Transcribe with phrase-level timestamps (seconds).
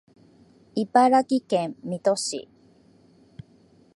[0.73, 2.49] 茨城県水戸市